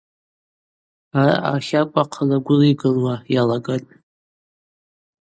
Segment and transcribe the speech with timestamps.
[1.19, 3.91] Араъа ахакӏва хъала-гвыла йгылуа йалагатӏ.